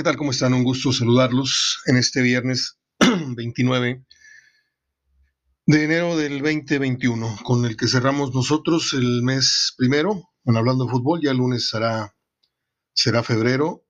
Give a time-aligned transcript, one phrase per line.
[0.00, 0.16] ¿qué tal?
[0.16, 0.54] ¿Cómo están?
[0.54, 2.78] Un gusto saludarlos en este viernes
[3.36, 4.02] 29
[5.66, 10.92] de enero del 2021, con el que cerramos nosotros el mes primero, en hablando de
[10.92, 12.16] fútbol, ya el lunes será,
[12.94, 13.84] será febrero,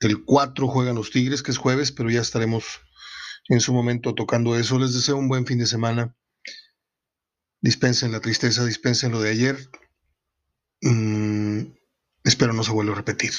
[0.00, 2.64] el 4 juegan los Tigres, que es jueves, pero ya estaremos
[3.48, 4.80] en su momento tocando eso.
[4.80, 6.16] Les deseo un buen fin de semana.
[7.60, 9.70] Dispensen la tristeza, dispensen lo de ayer.
[10.80, 11.60] Mm,
[12.24, 13.30] espero no se vuelva a repetir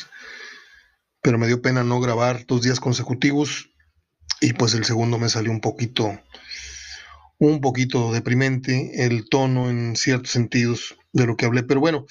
[1.25, 3.71] pero me dio pena no grabar dos días consecutivos
[4.41, 6.19] y pues el segundo me salió un poquito,
[7.39, 12.05] un poquito deprimente el tono en ciertos sentidos de lo que hablé, pero bueno,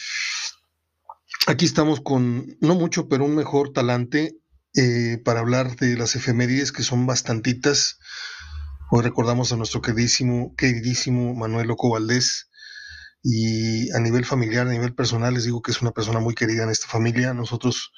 [1.46, 4.37] aquí estamos con no mucho, pero un mejor talante
[4.74, 8.01] eh, para hablar de las efemérides que son bastantitas.
[8.90, 12.51] Hoy recordamos a nuestro queridísimo, queridísimo Manuel Loco Valdés,
[13.23, 16.65] y a nivel familiar, a nivel personal, les digo que es una persona muy querida
[16.65, 17.32] en esta familia.
[17.32, 17.92] Nosotros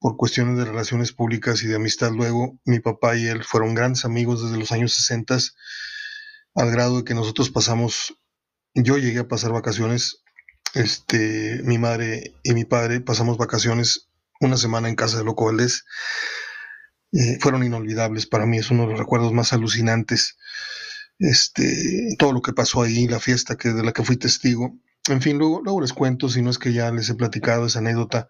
[0.00, 4.04] por cuestiones de relaciones públicas y de amistad luego, mi papá y él fueron grandes
[4.04, 5.38] amigos desde los años 60,
[6.54, 8.14] al grado de que nosotros pasamos,
[8.74, 10.22] yo llegué a pasar vacaciones,
[10.74, 14.08] este, mi madre y mi padre pasamos vacaciones
[14.40, 15.84] una semana en casa de Loco Valdés.
[17.12, 20.36] Eh, fueron inolvidables para mí, es uno de los recuerdos más alucinantes.
[21.18, 24.78] Este, todo lo que pasó ahí, la fiesta que, de la que fui testigo.
[25.08, 27.80] En fin, luego, luego les cuento, si no es que ya les he platicado esa
[27.80, 28.28] anécdota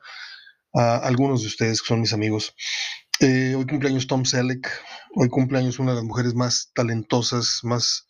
[0.74, 2.54] a algunos de ustedes que son mis amigos.
[3.20, 4.70] Eh, hoy cumpleaños Tom Selleck,
[5.14, 8.06] hoy cumpleaños una de las mujeres más talentosas, más,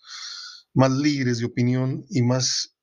[0.75, 2.77] más líderes de opinión y más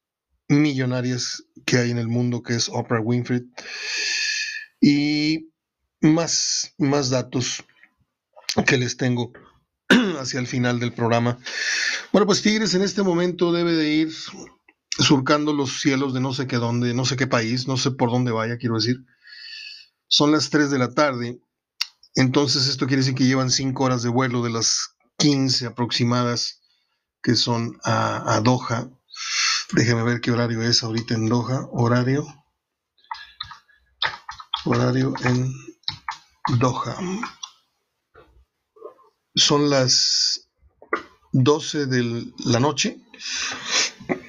[0.47, 3.43] millonarias que hay en el mundo, que es Oprah Winfrey.
[4.81, 5.51] Y
[6.01, 7.63] más, más datos
[8.65, 9.31] que les tengo
[10.19, 11.39] hacia el final del programa.
[12.11, 14.13] Bueno, pues Tigres en este momento debe de ir
[14.97, 18.09] surcando los cielos de no sé qué dónde, no sé qué país, no sé por
[18.09, 19.05] dónde vaya, quiero decir
[20.07, 21.39] son las 3 de la tarde,
[22.15, 26.61] entonces esto quiere decir que llevan 5 horas de vuelo de las 15 aproximadas
[27.21, 28.89] que son a, Doha.
[29.73, 31.67] Déjeme ver qué horario es ahorita en Doha.
[31.71, 32.25] Horario.
[34.63, 35.51] Horario en
[36.59, 36.97] Doha.
[39.33, 40.47] Son las
[41.33, 42.97] 12 de la noche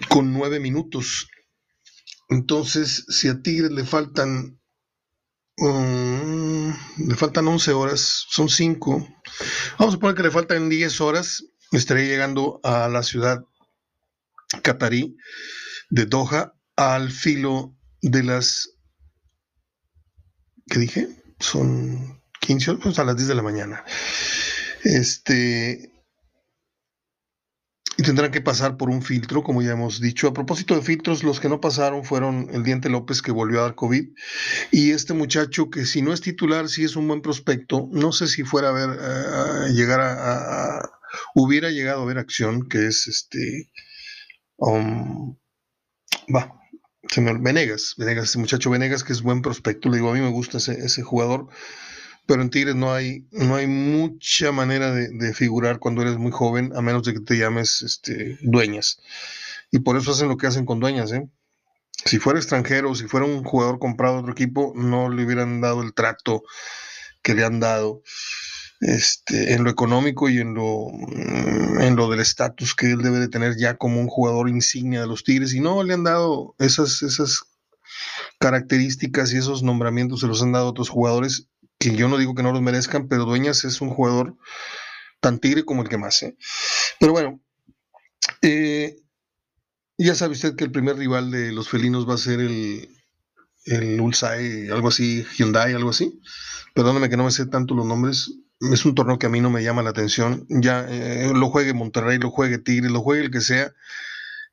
[0.09, 1.29] con 9 minutos.
[2.29, 4.59] Entonces, si a Tigres le faltan
[5.59, 6.71] Mm,
[7.09, 9.09] le faltan 11 horas, son 5.
[9.79, 11.45] Vamos a poner que le faltan 10 horas.
[11.73, 13.43] Estaré llegando a la ciudad
[14.63, 15.17] catarí
[15.91, 18.71] de Doha al filo de las.
[20.67, 21.09] ¿Qué dije?
[21.41, 23.85] Son 15 horas, pues a las 10 de la mañana.
[24.85, 25.91] Este,
[27.99, 30.29] y tendrán que pasar por un filtro, como ya hemos dicho.
[30.29, 33.63] A propósito de filtros, los que no pasaron fueron el Diente López, que volvió a
[33.65, 34.09] dar COVID,
[34.71, 37.89] y este muchacho que si no es titular, sí es un buen prospecto.
[37.93, 40.91] No sé si fuera a ver, a llegar a,
[41.35, 43.71] hubiera llegado a ver acción, que es este,
[44.57, 45.35] um,
[46.35, 46.53] va,
[47.09, 49.89] se me, Venegas, Venegas, este muchacho Venegas, que es buen prospecto.
[49.89, 51.49] Le digo, a mí me gusta ese, ese jugador
[52.27, 56.73] pero en Tigres no hay, no hay mucha manera de, figurar cuando eres muy joven,
[56.77, 58.99] a menos de que te llames este, dueñas.
[59.71, 61.13] Y por eso hacen lo que hacen con dueñas.
[61.13, 61.29] ¿eh?
[62.05, 65.83] Si fuera extranjero, si fuera un jugador comprado de otro equipo, no le hubieran dado
[65.83, 66.43] el trato
[67.23, 68.03] que le han dado
[68.81, 70.89] este, en lo económico y en lo,
[71.81, 75.07] en lo del estatus que él debe de tener ya como un jugador insignia de
[75.07, 75.55] los Tigres.
[75.55, 77.45] Y no le han dado esas, esas
[78.39, 81.49] características y esos nombramientos, se los han dado otros jugadores
[81.79, 84.37] que yo no digo que no los merezcan, pero Dueñas es un jugador
[85.21, 86.23] tan tigre como el que más.
[86.23, 86.37] ¿eh?
[86.99, 87.41] Pero bueno,
[88.43, 88.97] eh,
[89.99, 92.89] ya sabe usted que el primer rival de los felinos va a ser el,
[93.65, 94.01] el
[94.73, 96.21] algo así, Hyundai, algo así.
[96.75, 98.33] Perdóname que no me sé tanto los nombres.
[98.73, 100.47] Es un torneo que a mí no me llama la atención.
[100.49, 103.73] Ya eh, lo juegue Monterrey, lo juegue Tigre, lo juegue el que sea.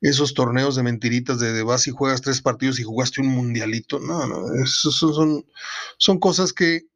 [0.00, 4.00] Esos torneos de mentiritas de, de vas y juegas tres partidos y jugaste un mundialito.
[4.00, 5.46] No, no, esos son,
[5.96, 6.86] son cosas que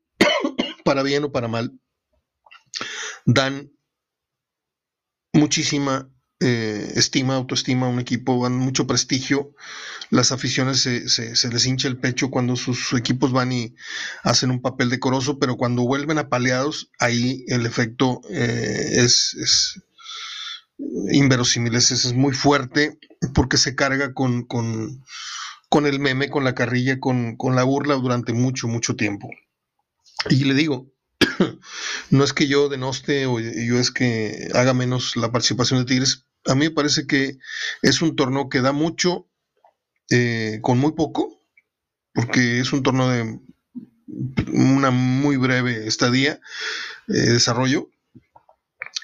[0.88, 1.78] para bien o para mal,
[3.26, 3.70] dan
[5.34, 9.52] muchísima eh, estima, autoestima a un equipo, dan mucho prestigio.
[10.08, 13.74] Las aficiones se, les hincha el pecho cuando sus, equipos van y
[14.22, 19.82] hacen un papel decoroso, pero cuando vuelven apaleados, ahí el efecto eh, es, es,
[21.12, 22.98] inverosímil, es, muy fuerte
[23.34, 28.32] porque se carga con, con, el meme, con la carrilla, con, con la burla durante
[28.32, 29.28] mucho, mucho tiempo.
[30.28, 30.92] Y le digo,
[32.10, 36.26] no es que yo denoste o yo es que haga menos la participación de Tigres.
[36.46, 37.38] A mí me parece que
[37.82, 39.28] es un torneo que da mucho
[40.10, 41.42] eh, con muy poco,
[42.14, 43.38] porque es un torneo de
[44.52, 46.40] una muy breve estadía,
[47.08, 47.90] eh, desarrollo.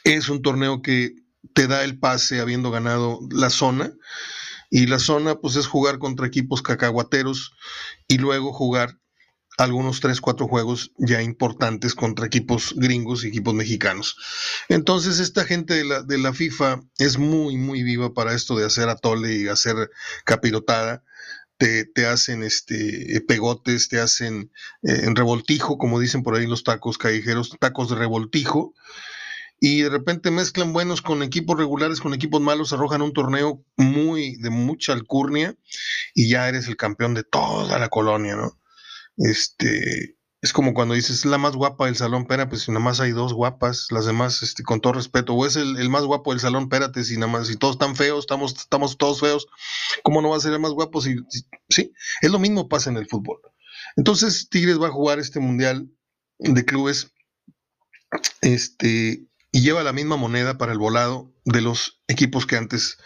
[0.02, 1.14] Es un torneo que
[1.52, 3.92] te da el pase habiendo ganado la zona.
[4.70, 7.52] Y la zona, pues es jugar contra equipos cacahuateros
[8.08, 8.98] y luego jugar
[9.58, 14.16] algunos 3, 4 juegos ya importantes contra equipos gringos y equipos mexicanos.
[14.68, 18.66] Entonces esta gente de la, de la FIFA es muy, muy viva para esto de
[18.66, 19.90] hacer atole y hacer
[20.24, 21.04] capirotada.
[21.56, 24.50] Te, te hacen este pegotes, te hacen
[24.82, 28.74] eh, en revoltijo, como dicen por ahí los tacos callejeros, tacos de revoltijo,
[29.60, 34.34] y de repente mezclan buenos con equipos regulares, con equipos malos, arrojan un torneo muy
[34.36, 35.54] de mucha alcurnia
[36.12, 38.58] y ya eres el campeón de toda la colonia, ¿no?
[39.16, 43.00] Este, es como cuando dices la más guapa del salón, espera, pues si nada más
[43.00, 46.40] hay dos guapas, las demás, este, con todo respeto, o es el, más guapo del
[46.40, 49.46] salón, espérate, si nada más, si todos están feos, estamos, estamos todos feos,
[50.02, 51.00] ¿cómo no va a ser el más guapo?
[51.00, 51.16] Si,
[51.70, 53.40] sí, es lo mismo pasa en el fútbol.
[53.96, 55.88] Entonces, Tigres va a jugar este mundial
[56.38, 57.10] de clubes,
[58.42, 62.98] este, y lleva la misma moneda para el volado de los equipos que antes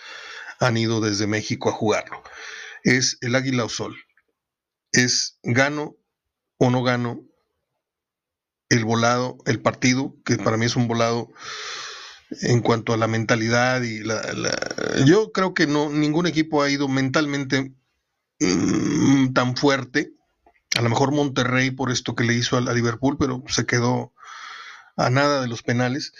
[0.58, 2.20] han ido desde México a jugarlo.
[2.82, 3.96] Es el Águila o Sol
[4.92, 5.96] es gano
[6.58, 7.22] o no gano
[8.68, 11.32] el volado, el partido, que para mí es un volado
[12.42, 14.20] en cuanto a la mentalidad y la,
[15.06, 17.72] yo creo que no ningún equipo ha ido mentalmente
[18.40, 20.12] mm, tan fuerte.
[20.76, 24.12] A lo mejor Monterrey por esto que le hizo a, a Liverpool, pero se quedó
[24.96, 26.12] a nada de los penales.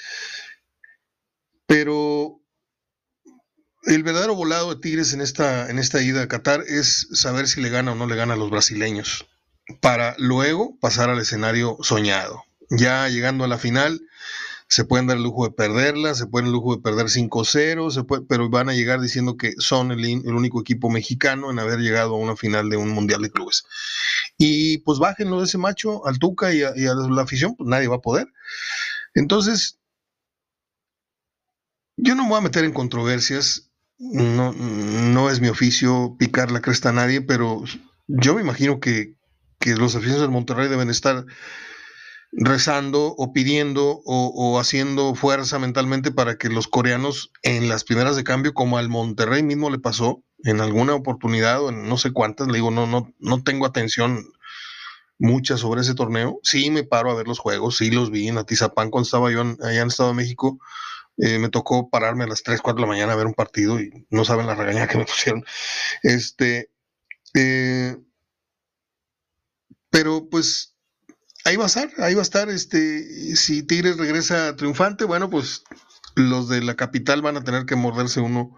[1.67, 2.41] Pero
[3.89, 7.63] el verdadero volado de Tigres en esta, en esta ida a Qatar es saber si
[7.63, 9.27] le gana o no le gana a los brasileños,
[9.81, 12.45] para luego pasar al escenario soñado.
[12.69, 14.03] Ya llegando a la final,
[14.69, 18.51] se pueden dar el lujo de perderla, se pueden el lujo de perder 5-0, pero
[18.51, 22.37] van a llegar diciendo que son el, único equipo mexicano en haber llegado a una
[22.37, 23.65] final de un Mundial de Clubes.
[24.37, 27.67] Y pues bájenlo de ese macho al Tuca y a, y a la afición, pues
[27.71, 28.29] nadie va a poder.
[29.15, 29.79] Entonces,
[31.97, 33.68] yo no me voy a meter en controversias,
[33.99, 37.65] no, no es mi oficio picar la cresta a nadie, pero
[38.07, 39.17] yo me imagino que,
[39.77, 41.27] los aficionados del Monterrey deben estar
[42.33, 48.25] rezando o pidiendo o, haciendo fuerza mentalmente para que los coreanos en las primeras de
[48.25, 52.47] cambio, como al Monterrey mismo le pasó en alguna oportunidad o en no sé cuántas,
[52.47, 54.25] le digo, no, no, no tengo atención
[55.19, 56.39] mucha sobre ese torneo.
[56.43, 59.43] Sí me paro a ver los juegos, sí los vi en Atizapán cuando estaba yo
[59.43, 60.59] allá en Estado de México
[61.19, 63.81] eh, me tocó pararme a las 3, 4 de la mañana a ver un partido
[63.81, 65.45] y no saben la regaña que me pusieron.
[66.03, 66.71] Este,
[67.35, 67.97] eh,
[69.91, 70.77] pero pues
[71.45, 72.49] ahí va a estar, ahí va a estar.
[72.49, 75.65] Este, si Tigres regresa triunfante, bueno, pues
[76.15, 78.57] los de la capital van a tener que morderse uno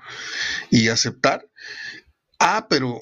[0.71, 1.49] y aceptar.
[2.39, 3.01] Ah, pero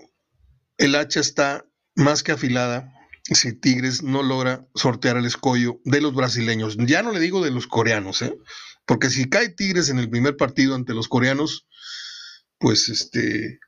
[0.77, 1.65] el hacha está
[1.95, 2.93] más que afilada
[3.25, 6.77] si Tigres no logra sortear el escollo de los brasileños.
[6.79, 8.37] Ya no le digo de los coreanos, ¿eh?
[8.89, 11.67] Porque si cae Tigres en el primer partido ante los coreanos,
[12.59, 13.61] pues este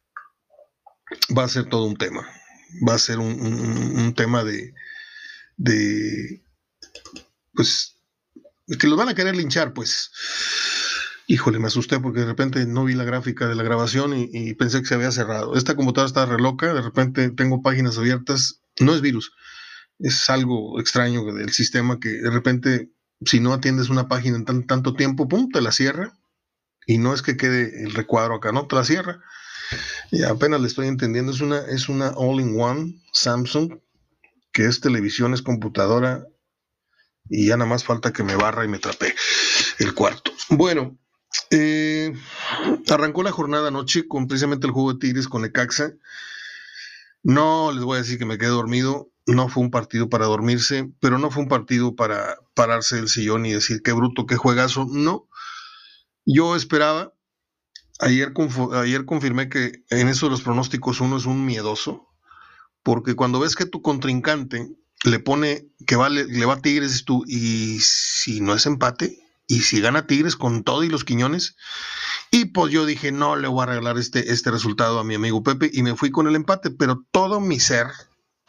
[1.37, 2.27] va a ser todo un tema.
[2.89, 4.73] Va a ser un, tema de,
[5.59, 6.43] de,
[7.53, 7.97] pues,
[8.79, 10.11] que los van a querer linchar, pues.
[11.27, 14.81] Híjole, me asusté porque de repente no vi la gráfica de la grabación y, pensé
[14.81, 15.55] que se había cerrado.
[15.55, 18.63] Esta computadora está re loca, de repente tengo páginas abiertas.
[18.79, 19.33] No es virus,
[19.99, 22.91] es algo extraño del sistema que de repente
[23.25, 26.17] si no atiendes una página en tanto tiempo, pum, te la cierra.
[26.87, 29.21] Y no es que quede el recuadro acá, no, te la cierra.
[30.11, 33.79] Y apenas le estoy entendiendo, es una, es una all-in-one Samsung,
[34.53, 36.25] que es televisión, es computadora,
[37.29, 39.15] y ya nada más falta que me barra y me trape
[39.79, 40.33] el cuarto.
[40.49, 40.99] Bueno,
[41.51, 42.13] eh,
[42.89, 45.93] arrancó la jornada anoche con precisamente el juego de Tigres con Ecaxa.
[47.23, 50.91] No les voy a decir que me quedé dormido, no fue un partido para dormirse,
[51.01, 54.87] pero no fue un partido para pararse del sillón y decir qué bruto, qué juegazo.
[54.91, 55.29] No.
[56.25, 57.13] Yo esperaba,
[58.01, 58.33] ayer,
[58.75, 62.09] ayer confirmé que en eso de los pronósticos uno es un miedoso,
[62.83, 64.69] porque cuando ves que tu contrincante
[65.05, 69.61] le pone que vale, le va a Tigres tú, y si no es empate, y
[69.61, 71.57] si gana Tigres con todo y los Quiñones,
[72.31, 75.43] y pues yo dije, no le voy a regalar este, este resultado a mi amigo
[75.43, 77.87] Pepe, y me fui con el empate, pero todo mi ser,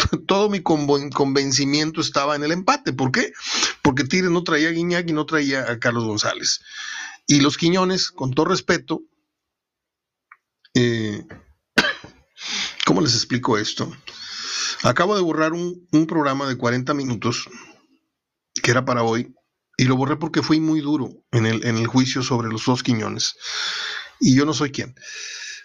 [0.27, 2.93] todo mi convencimiento estaba en el empate.
[2.93, 3.33] ¿Por qué?
[3.81, 6.61] Porque Tigres no traía a Guiñac y no traía a Carlos González.
[7.27, 9.03] Y los Quiñones, con todo respeto,
[10.73, 11.25] eh,
[12.85, 13.91] ¿cómo les explico esto?
[14.83, 17.47] Acabo de borrar un, programa de 40 minutos
[18.63, 19.33] que era para hoy
[19.77, 22.83] y lo borré porque fui muy duro en el, en el juicio sobre los dos
[22.83, 23.35] Quiñones.
[24.19, 24.95] Y yo no soy quien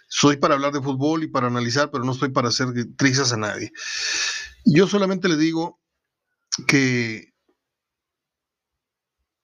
[0.09, 3.37] soy para hablar de fútbol y para analizar, pero no estoy para hacer trizas a
[3.37, 3.73] nadie.
[4.65, 5.81] Yo solamente le digo
[6.67, 7.35] que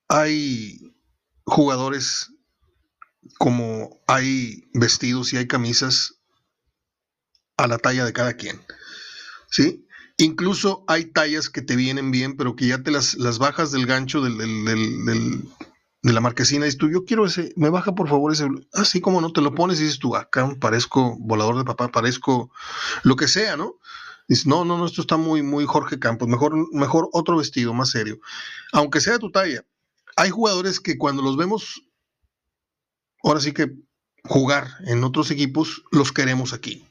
[0.08, 0.78] hay
[1.44, 2.32] jugadores
[3.38, 6.22] como hay vestidos y hay camisas
[7.56, 8.60] a la talla de cada quien.
[9.50, 9.86] ¿Sí?
[10.18, 13.86] Incluso hay tallas que te vienen bien, pero que ya te las, las bajas del
[13.86, 15.44] gancho del,
[16.02, 16.64] de la marquesina.
[16.64, 18.48] Dices tú, yo quiero ese, me baja por favor ese.
[18.72, 22.50] Así como no te lo pones y dices tú, acá parezco volador de papá, parezco
[23.02, 23.78] lo que sea, ¿no?
[24.28, 26.28] Dices, no, no, no, esto está muy, muy Jorge Campos.
[26.28, 28.20] Mejor, mejor otro vestido más serio.
[28.72, 29.64] Aunque sea de tu talla.
[30.16, 31.82] Hay jugadores que cuando los vemos,
[33.22, 33.72] ahora sí que
[34.24, 36.86] jugar en otros equipos, los queremos aquí.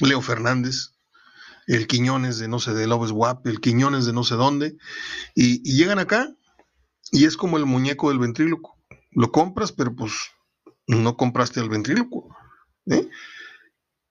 [0.00, 0.92] Leo Fernández,
[1.66, 4.76] el Quiñones de no sé de Lobes Wap, el Quiñones de no sé dónde,
[5.34, 6.34] y, llegan acá
[7.12, 8.78] y es como el muñeco del ventríloco.
[9.10, 10.12] Lo compras, pero pues
[10.86, 12.34] no compraste al ventríloco.
[12.86, 13.08] ¿eh?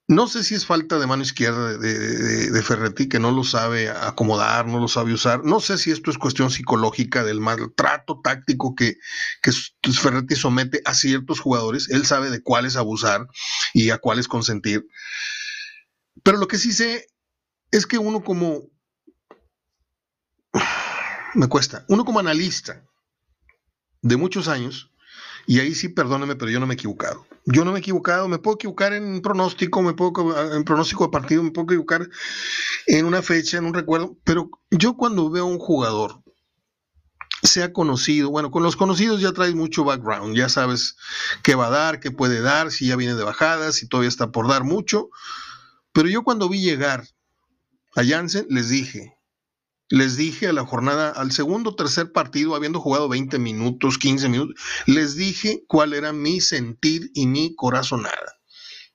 [0.10, 4.66] No sé si es falta de mano izquierda de, Ferretti, que no lo sabe acomodar,
[4.66, 5.46] no lo sabe usar.
[5.46, 8.96] No sé si esto es cuestión psicológica del maltrato táctico que,
[9.44, 9.52] que
[9.92, 11.90] Ferretti somete a ciertos jugadores.
[11.92, 13.28] Él sabe de cuáles abusar
[13.72, 14.88] y a cuáles consentir.
[16.24, 17.06] Pero lo que sí sé
[17.70, 18.64] es que uno como...
[21.36, 21.86] Me cuesta.
[21.88, 22.84] Uno como analista
[24.02, 24.92] de muchos años,
[25.46, 27.26] y ahí sí, perdóneme, pero yo no me he equivocado.
[27.46, 31.12] Yo no me he equivocado, me puedo equivocar en pronóstico, me puedo en pronóstico de
[31.12, 32.08] partido, me puedo equivocar
[32.86, 36.22] en una fecha, en un recuerdo, pero yo cuando veo a un jugador,
[37.42, 40.98] sea conocido, bueno, con los conocidos ya traes mucho background, ya sabes
[41.42, 44.32] qué va a dar, qué puede dar, si ya viene de bajada, si todavía está
[44.32, 45.10] por dar mucho,
[45.94, 47.08] pero yo cuando vi llegar
[47.96, 49.19] a Jansen, les dije,
[49.90, 54.56] les dije a la jornada, al segundo tercer partido, habiendo jugado 20 minutos, 15 minutos,
[54.86, 58.40] les dije cuál era mi sentir y mi corazonada.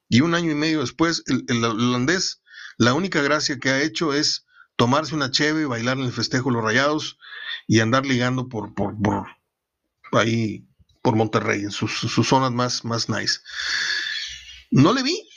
[0.08, 2.42] Y un año y medio después, el, holandés,
[2.78, 4.46] la única gracia que ha hecho es
[4.76, 7.18] tomarse una cheve, bailar en el festejo de los rayados
[7.66, 9.26] y andar ligando por, por, por
[10.12, 10.64] ahí,
[11.02, 11.92] por Monterrey, en sus,
[12.24, 13.40] zonas más, más nice.
[14.70, 15.28] No le vi,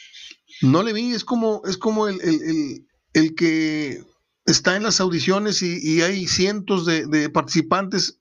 [0.62, 4.04] no le vi, es como, es como el, el que
[4.48, 8.20] está en las audiciones y, hay cientos de, participantes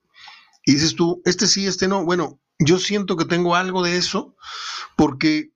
[0.65, 2.05] y dices tú, este sí, este no.
[2.05, 4.35] Bueno, yo siento que tengo algo de eso
[4.97, 5.53] porque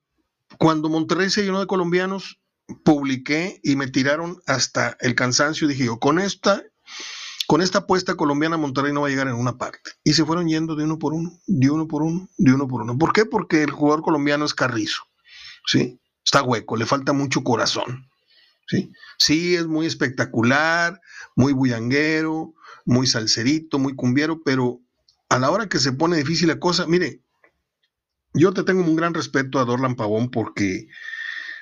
[0.59, 2.41] cuando Monterrey se llenó de colombianos,
[2.85, 5.67] publiqué y me tiraron hasta el cansancio.
[5.67, 6.63] Dije yo, con esta,
[7.49, 9.91] con esta apuesta colombiana, Monterrey no va a llegar en una parte.
[10.05, 12.83] Y se fueron yendo de uno por uno, de uno por uno, de uno por
[12.83, 12.97] uno.
[12.97, 13.25] ¿Por qué?
[13.25, 15.03] Porque el jugador colombiano es carrizo,
[15.67, 15.99] ¿sí?
[16.25, 18.10] Está hueco, le falta mucho corazón.
[19.19, 19.57] ¿Sí?
[19.57, 21.01] es muy espectacular,
[21.37, 24.81] muy bullanguero, muy salserito, muy cumbiero, pero
[25.29, 27.23] a la hora que se pone difícil la cosa, mire,
[28.35, 30.89] yo te tengo un gran respeto a Dorlan Pavón porque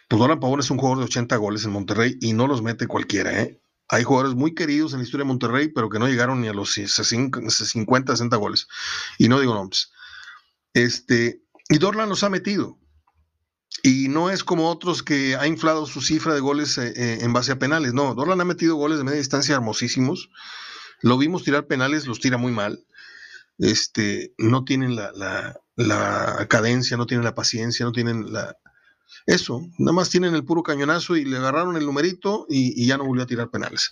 [0.09, 2.87] pues Dorlan Pavón es un jugador de 80 goles en Monterrey y no los mete
[2.87, 3.61] cualquiera, ¿eh?
[3.91, 6.53] Hay jugadores muy queridos en la historia de Monterrey, pero que no llegaron ni a
[6.53, 8.69] los 50, 60 goles.
[9.17, 9.91] Y no digo nombres.
[10.75, 12.79] Este, y Dorlan los ha metido.
[13.83, 17.33] Y no es como otros que ha inflado su cifra de goles eh, eh, en
[17.33, 17.95] base a penales.
[17.95, 20.31] No, Dorlan ha metido goles de media distancia hermosísimos.
[21.01, 22.85] Lo vimos tirar penales, los tira muy mal.
[23.59, 25.13] Este, no tienen la,
[25.77, 28.57] la, cadencia, no tienen la paciencia, no tienen la...
[29.27, 33.05] Eso, nada más tienen el puro cañonazo y le agarraron el numerito y, ya no
[33.05, 33.91] volvió a tirar penales.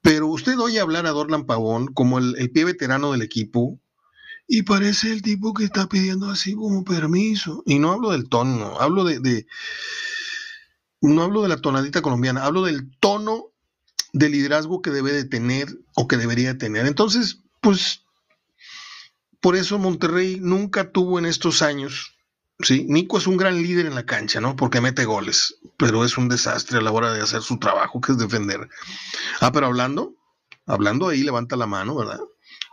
[0.00, 3.80] Pero usted oye hablar a Dorlan Pavón como el pie veterano del equipo,
[4.46, 7.62] y parece el tipo que está pidiendo así como permiso.
[7.66, 9.46] Y no hablo del tono, hablo de,
[11.00, 13.46] no hablo de la tonadita colombiana, hablo del tono
[14.12, 16.86] de liderazgo que debe de tener o que debería tener.
[16.86, 18.04] Entonces, pues,
[19.40, 22.18] por eso Monterrey nunca tuvo en estos años,
[22.60, 22.84] ¿sí?
[22.88, 24.54] Nico es un gran líder en la cancha, ¿no?
[24.54, 28.12] Porque mete goles, pero es un desastre a la hora de hacer su trabajo, que
[28.12, 28.68] es defender.
[29.40, 30.14] Ah, pero hablando,
[30.66, 32.20] hablando ahí levanta la mano, ¿verdad?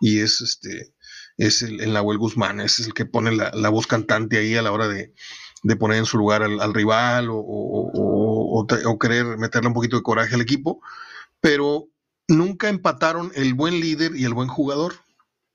[0.01, 0.93] Y es este,
[1.39, 4.74] es el, el Nahuel Guzmán, es el que pone la, voz cantante ahí a la
[4.74, 5.13] hora de,
[5.77, 8.67] poner en su lugar al, rival o,
[9.00, 10.81] querer meterle un poquito de coraje al equipo,
[11.39, 11.88] pero
[12.27, 14.96] nunca empataron el buen líder y el buen jugador.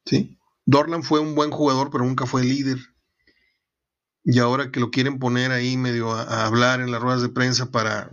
[0.06, 0.38] ¿sí?
[0.64, 2.78] Dorlan fue un buen jugador, pero nunca fue líder.
[4.24, 7.70] Y ahora que lo quieren poner ahí medio a, hablar en las ruedas de prensa
[7.70, 8.08] para,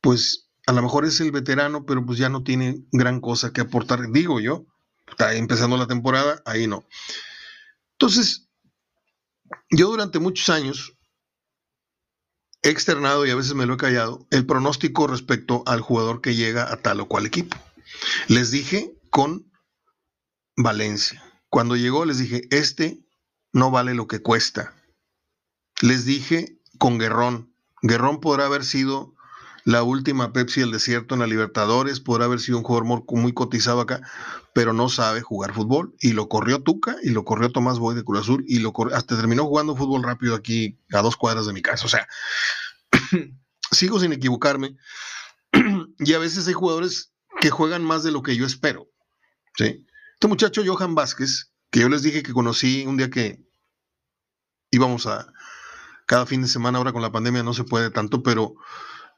[0.00, 3.62] pues a lo mejor es el veterano, pero pues ya no tiene gran cosa que
[3.62, 4.66] aportar, digo yo
[5.08, 6.84] está empezando la temporada, ahí no.
[7.92, 8.48] Entonces,
[9.70, 10.94] yo durante muchos años
[12.62, 16.34] he externado y a veces me lo he callado el pronóstico respecto al jugador que
[16.34, 17.56] llega a tal o cual equipo.
[18.28, 19.50] Les dije con
[20.56, 21.22] Valencia.
[21.48, 23.06] Cuando llegó les dije, este
[23.52, 24.74] no vale lo que cuesta.
[25.80, 27.54] Les dije con Guerrón.
[27.82, 29.15] Guerrón podrá haber sido
[29.66, 33.80] la última Pepsi del desierto en la Libertadores, podrá haber sido un jugador muy cotizado
[33.80, 34.00] acá,
[34.54, 35.92] pero no sabe jugar fútbol.
[35.98, 39.16] Y lo corrió Tuca y lo corrió Tomás Boy de Cruz Azul y lo hasta
[39.16, 41.84] terminó jugando fútbol rápido aquí a dos cuadras de mi casa.
[41.84, 42.06] O sea,
[43.72, 44.76] sigo sin equivocarme.
[45.98, 48.88] y a veces hay jugadores que juegan más de lo que yo espero.
[49.56, 49.84] ¿sí?
[50.14, 53.44] Este muchacho Johan Vázquez, que yo les dije que conocí un día que
[54.70, 55.26] íbamos a
[56.06, 58.54] cada fin de semana, ahora con la pandemia no se puede tanto, pero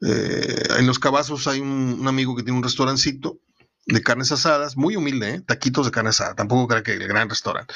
[0.00, 3.40] eh, en Los Cabazos hay un, amigo que tiene un restaurancito
[3.86, 5.40] de carnes asadas, muy humilde, ¿eh?
[5.40, 7.74] taquitos de carne asada, tampoco creo que el gran restaurante.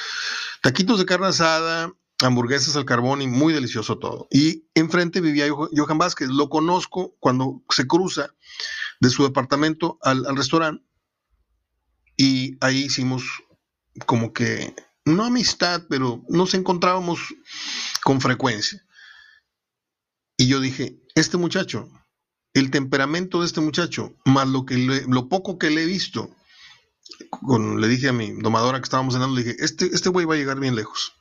[0.61, 4.27] Taquitos de carne asada, hamburguesas al carbón y muy delicioso todo.
[4.29, 8.33] Y enfrente vivía Johan Vázquez, lo conozco cuando se cruza
[8.99, 10.83] de su departamento al, al restaurante
[12.15, 13.23] y ahí hicimos
[14.05, 14.75] como que,
[15.05, 17.19] no amistad, pero nos encontrábamos
[18.03, 18.85] con frecuencia.
[20.37, 21.89] Y yo dije, este muchacho
[22.53, 26.29] el temperamento de este muchacho, más lo, que lo poco que le he visto,
[27.77, 30.37] le dije a mi domadora que estábamos cenando, le dije, este, este güey va a
[30.37, 31.13] llegar bien lejos.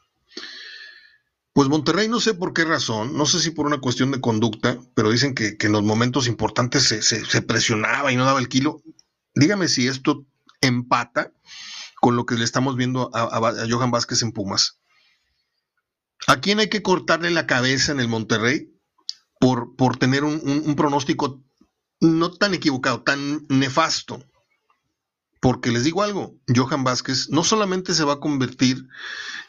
[1.55, 4.79] Pues Monterrey no sé por qué razón, no sé si por una cuestión de conducta,
[4.95, 8.83] pero dicen que, en los momentos importantes se, presionaba y no daba el kilo.
[9.35, 10.25] Dígame si esto
[10.61, 11.33] empata
[12.01, 14.79] con lo que le estamos viendo a, a Johan Vázquez en Pumas.
[16.27, 18.72] ¿A quién hay que cortarle la cabeza en el Monterrey?
[19.77, 21.43] Por, tener un, pronóstico
[22.01, 24.25] no tan equivocado, tan nefasto.
[25.41, 28.87] Porque les digo algo, Johan Vázquez no solamente se va a convertir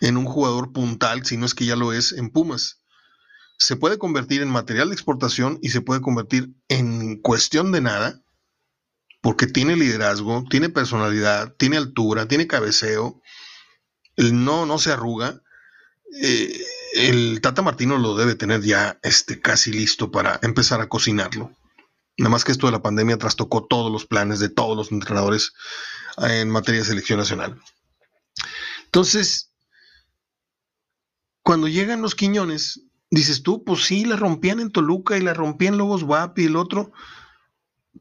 [0.01, 2.81] en un jugador puntal, sino es que ya lo es en Pumas.
[3.59, 8.23] Se puede convertir en material de exportación y se puede convertir en cuestión de nada,
[9.21, 13.21] porque tiene liderazgo, tiene personalidad, tiene altura, tiene cabeceo,
[14.17, 15.39] no, no se arruga.
[16.19, 21.51] Eh, el Tata Martino lo debe tener ya este, casi listo para empezar a cocinarlo.
[22.17, 25.53] Nada más que esto de la pandemia trastocó todos los planes de todos los entrenadores
[26.17, 27.59] en materia de selección nacional.
[28.85, 29.51] Entonces,
[31.41, 35.77] cuando llegan los Quiñones, dices tú, pues sí, la rompían en Toluca y la rompían
[35.77, 36.91] Lobos Guapi y el otro,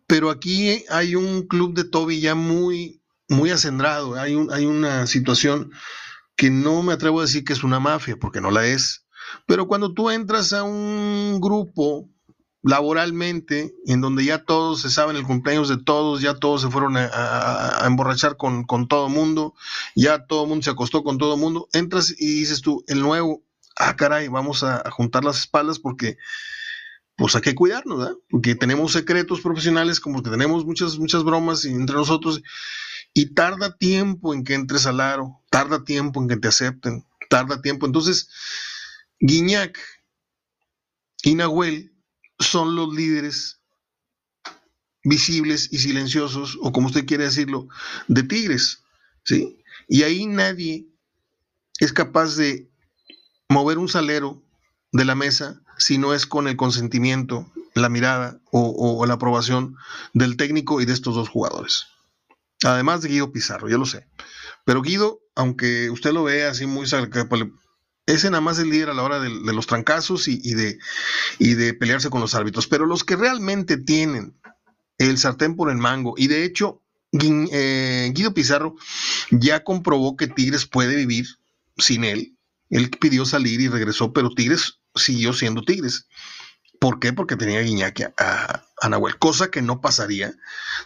[0.06, 5.06] pero aquí hay un club de Toby ya muy, muy acendrado, hay, un, hay una
[5.06, 5.72] situación
[6.36, 9.06] que no me atrevo a decir que es una mafia, porque no la es,
[9.46, 12.08] pero cuando tú entras a un grupo
[12.62, 16.96] laboralmente, en donde ya todos se saben el cumpleaños de todos, ya todos se fueron
[16.96, 19.54] a, emborrachar con, con todo mundo,
[19.96, 23.42] ya todo mundo se acostó con todo mundo, entras y dices tú, el nuevo,
[23.76, 26.16] ah, caray, vamos a, juntar las espaldas porque
[27.16, 28.14] pues hay que cuidarnos, ¿verdad?
[28.30, 32.42] Porque tenemos secretos profesionales, como que tenemos muchas, muchas bromas entre nosotros,
[33.14, 37.60] y tarda tiempo en que entres al aro, tarda tiempo en que te acepten, tarda
[37.60, 37.86] tiempo.
[37.86, 38.28] Entonces,
[39.20, 39.78] Guiñac
[41.22, 41.92] y Nahuel
[42.38, 43.60] son los líderes
[45.04, 47.68] visibles y silenciosos, o como usted quiere decirlo,
[48.08, 48.82] de Tigres,
[49.24, 49.58] ¿sí?
[49.88, 50.86] Y ahí nadie
[51.80, 52.70] es capaz de
[53.48, 54.42] mover un salero
[54.92, 59.76] de la mesa si no es con el consentimiento, la mirada o, o la aprobación
[60.12, 61.86] del técnico y de estos dos jugadores.
[62.64, 64.06] Además de Guido Pizarro, ya lo sé.
[64.64, 66.86] Pero Guido, aunque usted lo vea así muy
[67.28, 67.42] pues,
[68.06, 70.78] ese nada más el líder a la hora de, los trancazos y, de,
[71.38, 72.66] y de pelearse con los árbitros.
[72.66, 74.34] Pero los que realmente tienen
[74.98, 78.74] el sartén por el mango, y de hecho, eh, Guido Pizarro
[79.30, 81.26] ya comprobó que Tigres puede vivir
[81.76, 82.36] sin él.
[82.70, 86.06] Él pidió salir y regresó, pero Tigres siguió siendo Tigres.
[86.80, 87.12] ¿Por qué?
[87.12, 90.34] Porque tenía Guiñaki a, a, cosa que no pasaría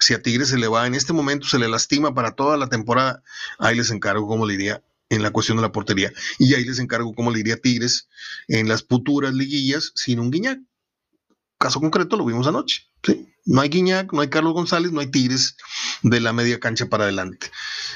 [0.01, 2.69] si a Tigres se le va en este momento, se le lastima para toda la
[2.69, 3.23] temporada.
[3.59, 6.13] Ahí les encargo cómo le iría en la cuestión de la portería.
[6.39, 8.09] Y ahí les encargo cómo le iría Tigres
[8.49, 10.61] en las futuras liguillas sin un Guiñac.
[11.59, 12.83] Caso concreto lo vimos anoche.
[13.47, 15.57] No hay Guiñac, no hay Carlos González, no hay Tigres
[16.03, 17.51] de la media cancha para adelante.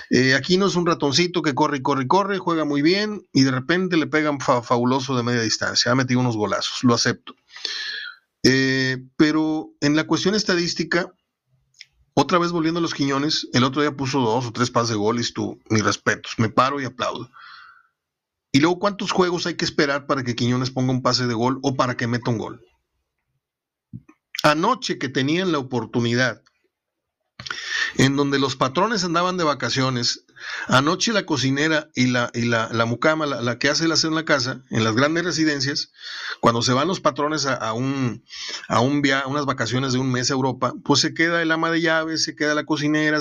[0.08, 3.26] Eh, aquí no es un ratoncito que corre y corre y corre, juega muy bien
[3.32, 5.92] y de repente le pegan fabuloso de media distancia.
[5.92, 7.34] Ha metido unos golazos, lo acepto.
[8.42, 11.12] Eh, pero en la cuestión estadística,
[12.14, 14.96] otra vez volviendo a los Quiñones, el otro día puso dos o tres pases de
[14.96, 17.30] gol y tú, mis respetos, me paro y aplaudo.
[18.52, 21.60] Y luego, ¿cuántos juegos hay que esperar para que Quiñones ponga un pase de gol
[21.62, 22.66] o para que meta un gol?
[24.42, 26.42] Anoche que tenían la oportunidad
[27.96, 30.24] en donde los patrones andaban de vacaciones.
[30.68, 34.24] Anoche la cocinera y la, y la, mucama, la, que hace el aseo en la
[34.24, 35.92] casa, en las grandes residencias,
[36.40, 38.24] cuando se van los patrones a, un,
[38.68, 41.70] a, un via, unas vacaciones de un mes a Europa, pues se queda el ama
[41.70, 43.18] de llaves, se queda la cocinera.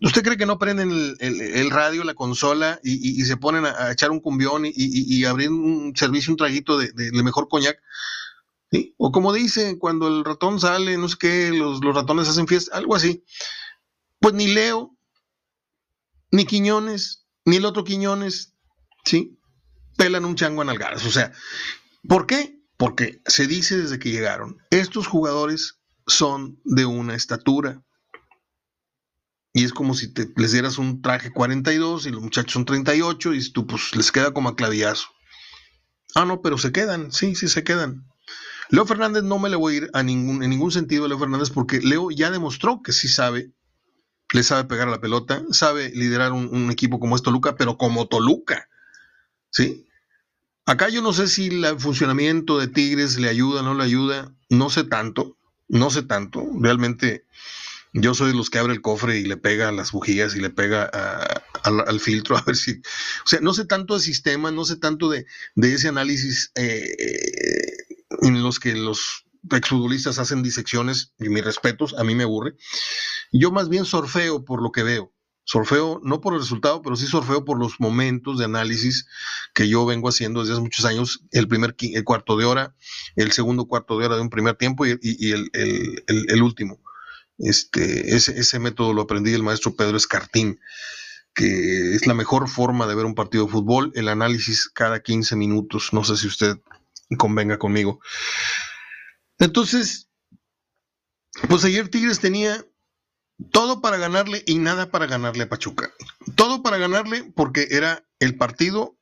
[0.00, 4.20] ¿Usted cree que no prenden el, radio, la consola y, se ponen a, echar un
[4.20, 7.78] cumbión y, abrir un servicio, un traguito de, de, mejor coñac?
[8.96, 12.94] O como dice, cuando el ratón sale, no sé qué, los, ratones hacen fiesta, algo
[12.94, 13.24] así.
[14.18, 14.96] Pues ni Leo,
[16.30, 18.54] ni Quiñones, ni el otro Quiñones,
[19.04, 19.38] ¿sí?
[19.96, 21.04] Pelan un chango en algaras.
[21.04, 21.32] O sea,
[22.08, 22.60] ¿por qué?
[22.78, 27.82] Porque se dice desde que llegaron, estos jugadores son de una estatura.
[29.52, 33.34] Y es como si te, les dieras un traje 42 y los muchachos son 38
[33.34, 35.08] y tú pues les queda como a clavillazo.
[36.14, 38.06] Ah, no, pero se quedan, sí, sí se quedan.
[38.72, 41.18] Leo Fernández no me le voy a ir a ningún, en ningún sentido a Leo
[41.18, 43.50] Fernández porque Leo ya demostró que sí sabe,
[44.32, 48.08] le sabe pegar a la pelota, sabe liderar un, equipo como es Toluca, pero como
[48.08, 48.70] Toluca,
[49.50, 49.86] ¿sí?
[50.64, 54.34] Acá yo no sé si el funcionamiento de Tigres le ayuda o no le ayuda,
[54.48, 55.36] no sé tanto,
[55.68, 57.26] no sé tanto, realmente
[57.92, 60.40] yo soy de los que abre el cofre y le pega a las bujías y
[60.40, 60.84] le pega
[61.62, 62.72] al, filtro a ver si...
[62.72, 66.96] O sea, no sé tanto de sistema, no sé tanto de, ese análisis eh,
[68.22, 72.54] en los que los exfutbolistas hacen disecciones, y mis respetos, a mí me aburre.
[73.32, 75.12] Yo más bien sorfeo por lo que veo.
[75.44, 79.06] Sorfeo no por el resultado, pero sí sorfeo por los momentos de análisis
[79.54, 82.76] que yo vengo haciendo desde hace muchos años, el primer cuarto de hora,
[83.16, 86.80] el segundo cuarto de hora de un primer tiempo y, el último.
[87.38, 90.60] Este, ese, método lo aprendí del maestro Pedro Escartín,
[91.34, 95.34] que es la mejor forma de ver un partido de fútbol, el análisis cada 15
[95.34, 95.88] minutos.
[95.92, 96.58] No sé si usted
[97.16, 98.00] convenga conmigo.
[99.38, 100.10] Entonces,
[101.48, 102.64] pues ayer Tigres tenía
[103.50, 105.92] todo para ganarle y nada para ganarle a Pachuca.
[106.36, 108.96] Todo para ganarle porque era el partido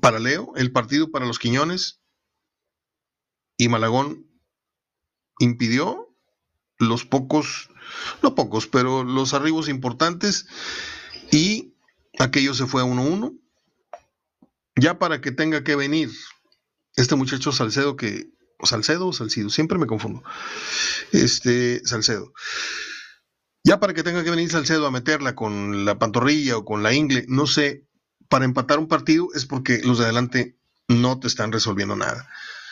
[0.00, 2.00] para Leo, el partido para los Quiñones
[3.56, 4.26] y Malagón
[5.38, 6.16] impidió
[6.78, 7.70] los pocos,
[8.22, 10.46] no pocos, pero los arribos importantes
[11.30, 11.74] y
[12.18, 13.38] aquello se fue a 1-1.
[14.76, 16.10] Ya para que tenga que venir
[16.98, 18.30] este muchacho Salcedo que,
[18.62, 20.22] Salcedo o Salcido, siempre me confundo.
[21.12, 22.32] Este, Salcedo.
[23.64, 26.92] Ya para que tenga que venir Salcedo a meterla con la pantorrilla o con la
[26.92, 27.86] ingle, no sé,
[28.28, 30.58] para empatar un partido es porque los de adelante
[30.88, 32.28] no te están resolviendo nada.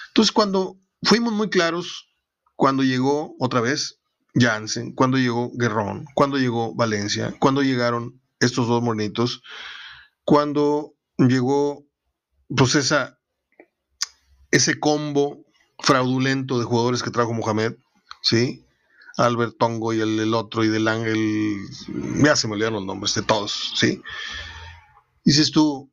[0.09, 2.09] Entonces, cuando fuimos muy claros,
[2.57, 4.01] cuando llegó otra vez
[4.35, 9.43] Jansen, cuando llegó Guerrón, cuando llegó Valencia, cuando llegaron estos dos monitos,
[10.25, 11.87] cuando llegó
[12.49, 13.16] pues esa,
[14.57, 15.45] ese combo
[15.79, 17.75] fraudulento de jugadores que trajo Mohamed,
[18.23, 18.65] ¿sí?
[19.17, 21.59] Albert Tongo y el, otro y del Ángel,
[22.23, 24.03] ya se me olvidaron los nombres de todos, ¿sí?
[25.25, 25.91] Dices tú,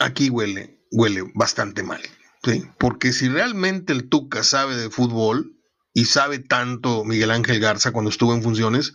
[0.00, 2.02] aquí huele, huele bastante mal,
[2.42, 2.64] ¿sí?
[2.78, 5.54] Porque si realmente el Tuca sabe de fútbol,
[5.96, 8.94] y sabe tanto Miguel Ángel Garza cuando estuvo en funciones,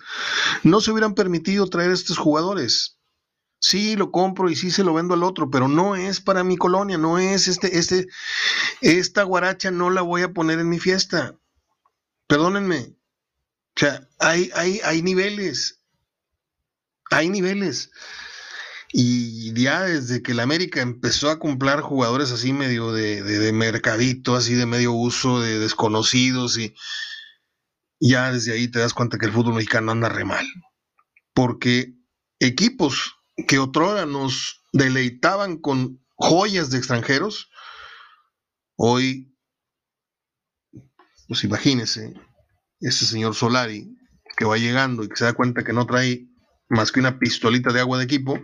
[0.64, 2.99] no se hubieran permitido traer a estos jugadores.
[3.60, 6.56] Sí, lo compro y sí se lo vendo al otro, pero no es para mi
[6.56, 8.08] colonia, no es este, este,
[8.80, 11.36] esta guaracha no la voy a poner en mi fiesta.
[12.28, 12.95] Perdónenme.
[13.76, 15.82] O sea, hay, hay, hay niveles.
[17.12, 17.91] Hay niveles.
[18.91, 24.56] Y ya desde que la América empezó a comprar jugadores así medio de, mercadito, así
[24.56, 26.76] de medio uso, de desconocidos, y
[28.00, 30.45] ya desde ahí te das cuenta que el fútbol mexicano anda re mal.
[31.34, 31.93] Porque
[32.39, 37.49] equipos que otrora nos deleitaban con joyas de extranjeros,
[38.75, 39.36] hoy,
[41.28, 42.13] pues imagínese,
[42.80, 43.95] ese señor Solari
[44.38, 46.30] que va llegando y que se da cuenta que no trae
[46.69, 48.39] más que una pistolita de agua de equipo,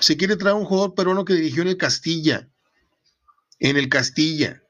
[0.00, 2.48] se quiere traer un jugador peruano que dirigió en el Castilla.
[3.60, 4.62] En el Castilla.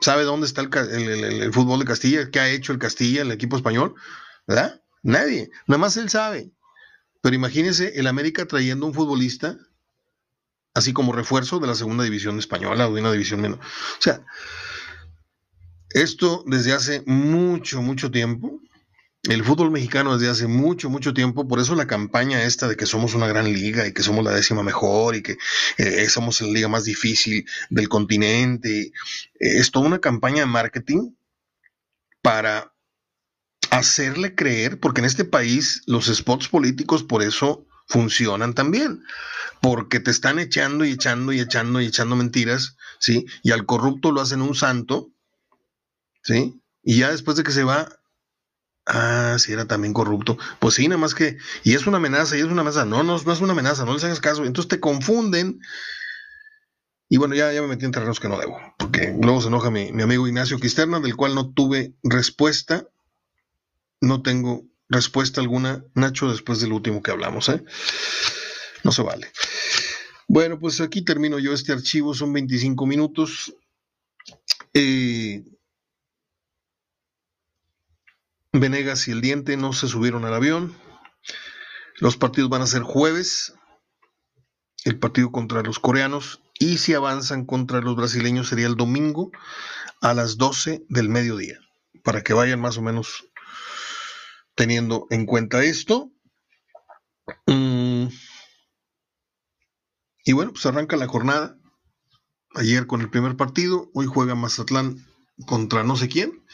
[0.00, 2.30] ¿Sabe dónde está el, fútbol de Castilla?
[2.30, 3.94] ¿Qué ha hecho el Castilla, el equipo español?
[4.46, 4.80] ¿Verdad?
[5.02, 5.50] Nadie.
[5.66, 6.52] Nada más él sabe.
[7.20, 9.58] Pero imagínese el América trayendo un futbolista
[10.74, 13.58] así como refuerzo de la segunda división española o de una división menos.
[13.58, 14.24] O sea,
[15.90, 18.60] esto desde hace mucho, mucho tiempo
[19.24, 22.86] el fútbol mexicano desde hace mucho, mucho tiempo, por eso la campaña esta de que
[22.86, 25.36] somos una gran liga y que somos la décima mejor y que
[25.76, 28.90] eh, somos la liga más difícil del continente, eh,
[29.38, 31.10] es toda una campaña de marketing
[32.22, 32.72] para
[33.70, 39.02] hacerle creer, porque en este país los spots políticos por eso funcionan también,
[39.60, 43.26] porque te están echando y echando y echando y echando mentiras, ¿sí?
[43.42, 45.10] Y al corrupto lo hacen un santo,
[46.22, 46.60] ¿sí?
[46.82, 47.98] Y ya después de que se va,
[48.90, 50.38] Ah, sí, era también corrupto.
[50.58, 51.36] Pues sí, nada más que.
[51.62, 52.86] Y es una amenaza, y es una amenaza.
[52.86, 54.46] No, no, no es una amenaza, no les hagas caso.
[54.46, 55.60] Entonces te confunden.
[57.10, 58.58] Y bueno, ya, ya me metí en terrenos que no debo.
[58.78, 62.86] Porque luego se enoja mi, amigo Ignacio Quisterna, del cual no tuve respuesta.
[64.00, 67.62] No tengo respuesta alguna, Nacho, después del último que hablamos, ¿eh?
[68.84, 69.30] No se vale.
[70.28, 73.54] Bueno, pues aquí termino yo este archivo, son 25 minutos.
[74.74, 75.44] Eh,
[78.52, 80.74] Venegas y el Diente no se subieron al avión.
[81.96, 83.54] Los partidos van a ser jueves,
[84.84, 89.30] el partido contra los coreanos, y si avanzan contra los brasileños sería el domingo
[90.00, 91.58] a las 12 del mediodía,
[92.02, 93.27] para que vayan más o menos
[94.58, 96.10] teniendo en cuenta esto.
[97.46, 98.08] Mm.
[100.24, 101.56] Y bueno, pues arranca la jornada.
[102.56, 105.06] Ayer con el primer partido, hoy juega Mazatlán
[105.46, 106.44] contra no sé quién.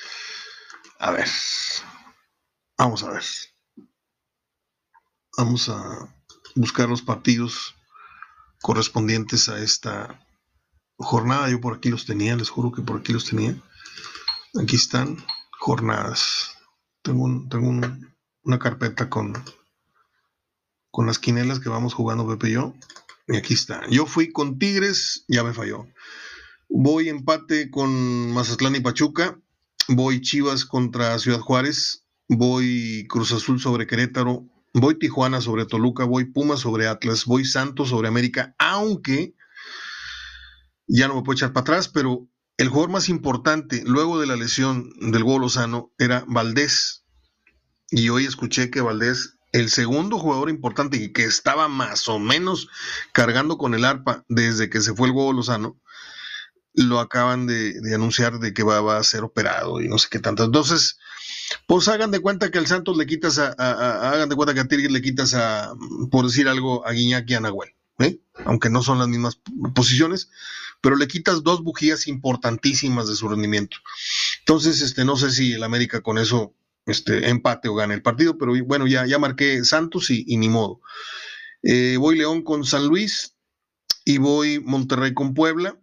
[0.98, 1.28] A ver,
[2.76, 3.24] vamos a ver.
[5.38, 6.14] Vamos a
[6.54, 7.74] buscar los partidos
[8.60, 10.20] correspondientes a esta
[10.98, 11.48] jornada.
[11.48, 13.56] Yo por aquí los tenía, les juro que por aquí los tenía.
[14.60, 15.24] Aquí están,
[15.58, 16.53] jornadas.
[17.04, 17.68] Tengo, tengo
[18.44, 19.34] una carpeta con,
[20.90, 22.74] con las quinelas que vamos jugando Pepe y yo.
[23.28, 23.82] Y aquí está.
[23.90, 25.86] Yo fui con Tigres, ya me falló.
[26.70, 29.38] Voy empate con Mazatlán y Pachuca.
[29.88, 32.06] Voy Chivas contra Ciudad Juárez.
[32.26, 34.48] Voy Cruz Azul sobre Querétaro.
[34.72, 36.04] Voy Tijuana sobre Toluca.
[36.04, 37.26] Voy Puma sobre Atlas.
[37.26, 38.54] Voy Santos sobre América.
[38.58, 39.34] Aunque
[40.86, 44.36] ya no me puedo echar para atrás, pero el jugador más importante luego de la
[44.36, 47.04] lesión del Golo Lozano era Valdés.
[47.90, 52.68] Y hoy escuché que Valdés, el segundo jugador importante y que estaba más o menos
[53.12, 55.80] cargando con el arpa desde que se fue el Golo Lozano,
[56.74, 60.44] lo acaban de, anunciar de que va, a ser operado y no sé qué tanto.
[60.44, 60.98] Entonces,
[61.66, 63.52] pues hagan de cuenta que al Santos le quitas a,
[64.10, 65.72] hagan de cuenta que a Tigres le quitas a,
[66.10, 68.18] por decir algo, a Guiñac y a Nahuel, ¿eh?
[68.44, 69.38] aunque no son las mismas
[69.74, 70.30] posiciones,
[70.84, 73.78] pero le quitas dos bujías importantísimas de su rendimiento.
[74.40, 78.36] Entonces, este, no sé si el América con eso este, empate o gane el partido,
[78.36, 80.82] pero bueno, ya, ya marqué Santos y, ni modo.
[81.62, 83.34] Eh, voy León con San Luis
[84.04, 85.80] y voy Monterrey con Puebla.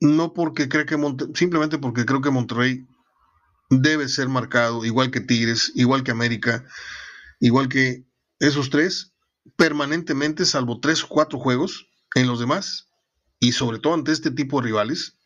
[0.00, 0.96] No porque creo que
[1.34, 2.86] simplemente porque creo que Monterrey
[3.68, 6.64] debe ser marcado, igual que Tigres, igual que América,
[7.40, 8.06] igual que
[8.38, 9.12] esos tres,
[9.56, 12.86] permanentemente, salvo tres o cuatro juegos, en los demás
[13.40, 15.16] y sobre todo ante este tipo de rivales,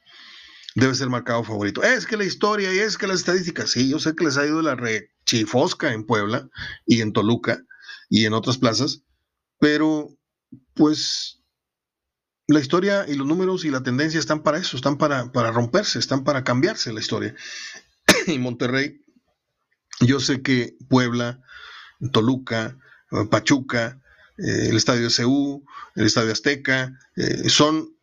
[0.75, 1.83] debe ser marcado favorito.
[1.83, 4.46] Es que la historia y es que las estadísticas, sí, yo sé que les ha
[4.46, 6.49] ido la rechifosca en Puebla
[6.87, 7.62] y en Toluca
[8.09, 9.03] y en otras plazas,
[9.59, 10.16] pero
[10.75, 11.40] pues
[12.46, 15.99] la historia y los números y la tendencia están para eso, están para, para romperse,
[15.99, 17.35] están para cambiarse la historia.
[18.27, 19.05] y Monterrey,
[20.01, 21.40] yo sé que Puebla,
[22.12, 22.77] Toluca,
[23.31, 24.01] Pachuca,
[24.38, 27.94] eh, el estadio CU, el estadio Azteca, eh, son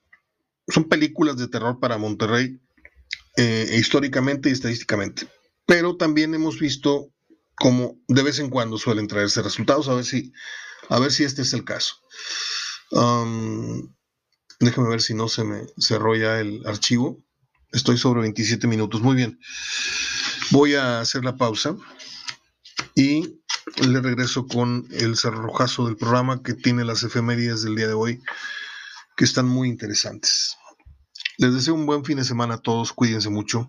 [0.68, 2.60] son películas de terror para Monterrey,
[3.38, 5.28] eh, históricamente y estadísticamente.
[5.66, 7.10] Pero también hemos visto
[7.56, 10.32] cómo de vez en cuando suelen traerse resultados, a ver si,
[10.90, 11.96] a ver si este es el caso.
[12.92, 13.94] Um,
[14.60, 17.24] déjame ver si no se me cerró ya el archivo.
[17.72, 19.02] Estoy sobre 27 minutos.
[19.02, 19.40] Muy bien.
[20.52, 21.76] Voy a hacer la pausa
[22.96, 23.42] y
[23.82, 28.22] le regreso con el cerrojazo del programa que tiene las efemérides del día de hoy
[29.18, 30.56] que están muy interesantes.
[31.38, 33.68] Les deseo un buen fin de semana a todos, cuídense mucho.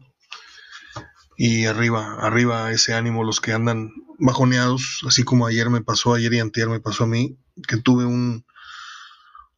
[1.37, 6.34] Y arriba, arriba ese ánimo los que andan bajoneados, así como ayer me pasó, ayer
[6.34, 8.44] y antier me pasó a mí, que tuve un,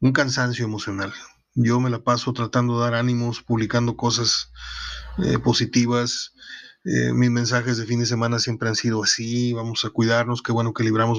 [0.01, 1.13] un cansancio emocional.
[1.55, 4.53] Yo me la paso tratando de dar ánimos, publicando cosas
[5.25, 6.35] eh, positivas.
[6.85, 10.53] Eh, mis mensajes de fin de semana siempre han sido así, vamos a cuidarnos, qué
[10.53, 11.19] bueno que libramos.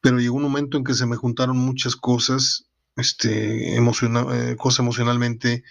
[0.00, 4.82] Pero llegó un momento en que se me juntaron muchas cosas este, emocional, eh, cosa
[4.82, 5.64] emocionalmente.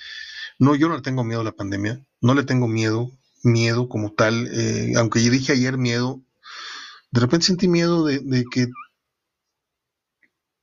[0.59, 3.11] No, yo no le tengo miedo a la pandemia, no le tengo miedo,
[3.43, 6.21] miedo como tal, eh, aunque yo dije ayer miedo,
[7.11, 8.67] de repente sentí miedo de, que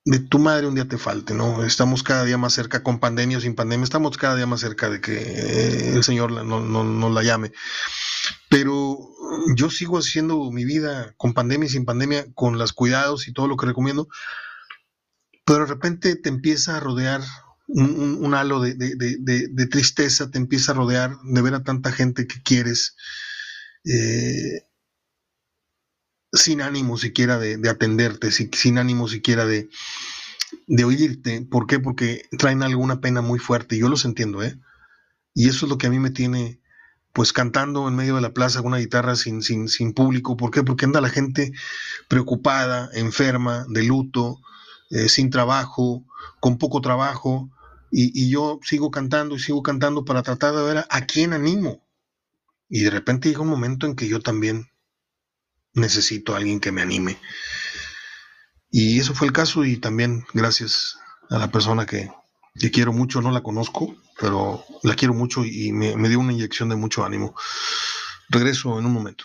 [0.04, 1.62] de tu madre un día te falte, ¿no?
[1.64, 4.88] Estamos cada día más cerca, con pandemia o sin pandemia, estamos cada día más cerca
[4.88, 7.52] de que eh, el Señor no, no, la llame.
[8.48, 8.98] Pero
[9.54, 13.46] yo sigo haciendo mi vida con pandemia y sin pandemia, con los cuidados y todo
[13.46, 14.08] lo que recomiendo,
[15.50, 17.22] pero de repente te empieza a rodear
[17.66, 22.94] un, halo de, tristeza, te empieza a rodear de ver a tanta gente que quieres,
[23.84, 24.62] eh,
[26.32, 29.68] sin ánimo siquiera de, atenderte, sin, ánimo siquiera de,
[30.84, 31.44] oírte.
[31.50, 31.80] ¿Por qué?
[31.80, 34.56] Porque traen alguna pena muy fuerte, yo los entiendo, ¿eh?
[35.34, 36.60] Y eso es lo que a mí me tiene,
[37.12, 40.36] pues cantando en medio de la plaza con una guitarra sin, sin, sin público.
[40.36, 40.62] ¿Por qué?
[40.62, 41.50] Porque anda la gente
[42.06, 44.40] preocupada, enferma, de luto,
[44.90, 46.04] eh, sin trabajo,
[46.40, 47.50] con poco trabajo,
[47.92, 51.84] y, yo sigo cantando y sigo cantando para tratar de ver a, quién animo.
[52.68, 54.70] Y de repente llega un momento en que yo también
[55.72, 57.18] necesito a alguien que me anime.
[58.70, 60.98] Y eso fue el caso y también gracias
[61.30, 62.10] a la persona que,
[62.72, 66.76] quiero mucho, no la conozco, pero la quiero mucho y me dio una inyección de
[66.76, 67.34] mucho ánimo.
[68.28, 69.24] Regreso en un momento.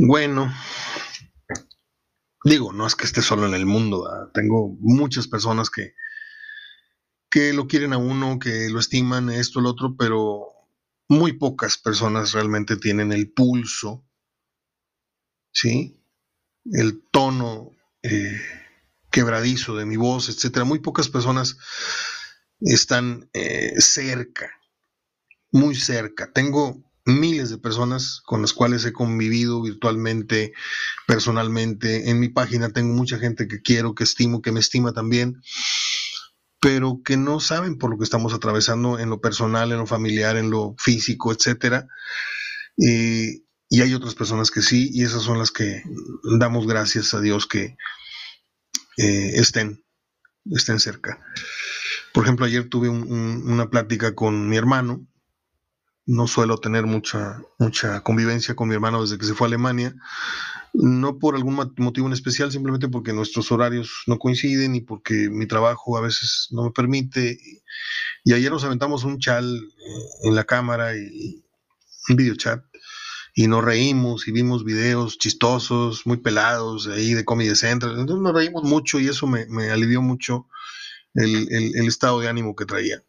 [0.00, 0.54] Bueno,
[2.44, 5.94] digo, no es que esté solo en el mundo, tengo muchas personas que,
[7.28, 10.46] que lo quieren a uno, que lo estiman, esto, lo otro, pero
[11.08, 14.06] muy pocas personas realmente tienen el pulso,
[15.52, 16.00] ¿sí?
[16.64, 17.72] El tono
[18.02, 18.40] eh,
[19.10, 20.64] quebradizo de mi voz, etcétera.
[20.64, 21.58] Muy pocas personas
[22.60, 24.50] están eh, cerca,
[25.50, 26.32] muy cerca.
[26.32, 30.52] Tengo miles de personas con las cuales he convivido virtualmente,
[31.06, 32.10] personalmente.
[32.10, 35.40] En mi página tengo mucha gente que quiero, que estimo, que me estima también,
[36.60, 40.36] pero que no saben por lo que estamos atravesando en lo personal, en lo familiar,
[40.36, 41.88] en lo físico, etcétera.
[42.76, 45.82] y hay otras personas que sí, y esas son las que
[46.38, 47.76] damos gracias a Dios que
[48.98, 49.84] eh, estén,
[50.50, 51.20] estén cerca.
[52.12, 55.06] Por ejemplo, ayer tuve una plática con mi hermano,
[56.06, 59.94] no suelo tener mucha, mucha convivencia con mi hermano desde que se fue a Alemania,
[60.72, 65.46] no por algún motivo en especial, simplemente porque nuestros horarios no coinciden y porque mi
[65.46, 67.38] trabajo a veces no me permite.
[68.24, 71.44] Y ayer nos aventamos un chal eh, en la cámara y
[72.08, 72.62] un video chat
[73.38, 77.92] y nos reímos y vimos videos chistosos, muy pelados ahí de Comedy Central.
[77.92, 80.48] Entonces nos reímos mucho y eso me, alivió mucho
[81.14, 83.02] el, estado de ánimo que traía.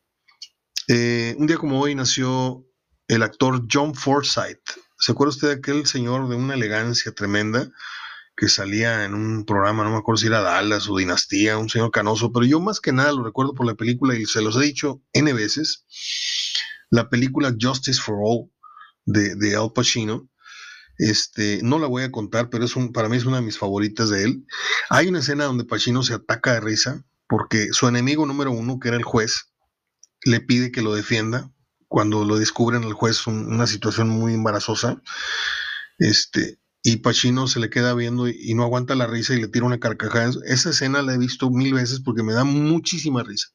[0.88, 2.66] Eh, un día como hoy nació
[3.08, 4.62] el actor John Forsythe.
[4.98, 7.70] ¿Se acuerda usted de aquel señor de una elegancia tremenda
[8.40, 11.92] que salía en un programa, no me acuerdo si era Dallas o Dinastía, un señor
[11.92, 14.62] canoso, pero yo más que nada lo recuerdo por la película y se los he
[14.62, 15.86] dicho N veces,
[16.90, 18.50] la película Justice for All
[19.06, 20.30] de, de Al Pacino.
[20.98, 24.10] Este, no la voy a contar, pero es para mí es una de mis favoritas
[24.10, 24.46] de él.
[24.90, 28.89] Hay una escena donde Pacino se ataca de risa porque su enemigo número uno, que
[28.89, 29.54] era el juez,
[30.24, 31.50] le pide que lo defienda
[31.88, 35.02] cuando lo descubren al juez una situación muy embarazosa,
[36.00, 39.65] este, y Pacino se le queda viendo y, no aguanta la risa y le tira
[39.65, 40.32] una carcajada.
[40.46, 43.48] Esa escena la he visto mil veces porque me da muchísima risa.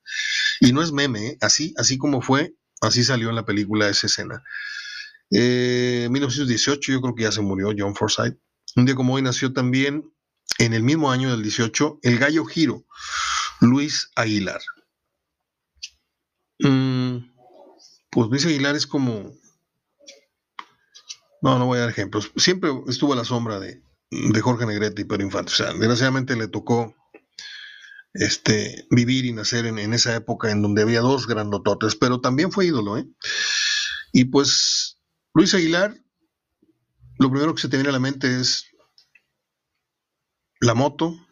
[0.60, 1.38] Y no es meme, ¿eh?
[1.40, 4.42] así, así como fue, así salió en la película esa escena.
[5.30, 8.38] Eh, 1918 yo creo que ya se murió John Forsythe.
[8.76, 10.12] Un día como hoy nació también,
[10.58, 12.86] en el mismo año del 18, el gallo giro,
[13.60, 14.60] Luis Aguilar.
[16.60, 17.18] Mm,
[18.10, 19.32] pues Luis Aguilar es como...
[21.42, 22.32] No, no voy a dar ejemplos.
[22.36, 23.82] Siempre estuvo a la sombra de,
[24.40, 25.52] Jorge Negrete y Pedro Infante.
[25.52, 26.94] O sea, desgraciadamente le tocó
[28.14, 32.66] este, vivir y nacer en, esa época en donde había dos grandototes, pero también fue
[32.66, 33.06] ídolo, ¿eh?
[34.12, 34.98] Y pues
[35.34, 36.00] Luis Aguilar,
[37.18, 38.66] lo primero que se te viene a la mente es
[40.60, 41.23] la moto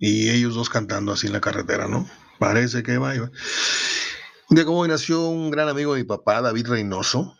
[0.00, 2.08] y ellos dos cantando así en la carretera, ¿no?
[2.38, 3.12] Parece que va.
[3.12, 7.36] Un día como hoy nació un gran amigo de mi papá, David Reynoso,